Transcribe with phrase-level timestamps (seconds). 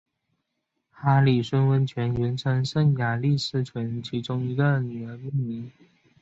[0.89, 5.71] 哈里逊温泉原称圣雅丽斯泉其中一个女儿命名。